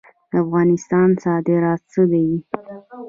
[0.31, 2.27] د افغانستان صادرات څه دي؟